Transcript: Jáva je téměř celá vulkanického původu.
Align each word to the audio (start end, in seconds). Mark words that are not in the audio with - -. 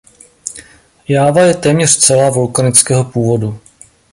Jáva 1.07 1.41
je 1.41 1.53
téměř 1.53 1.97
celá 1.97 2.29
vulkanického 2.29 3.03
původu. 3.05 3.59